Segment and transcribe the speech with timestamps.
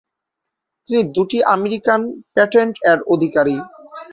[0.87, 2.01] তিনি দুটি American
[2.35, 3.55] patent এর অধিকারী।